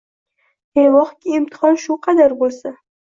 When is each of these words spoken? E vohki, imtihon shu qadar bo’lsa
E 0.83 0.85
vohki, 0.95 1.33
imtihon 1.39 1.77
shu 1.83 1.99
qadar 2.09 2.33
bo’lsa 2.41 2.73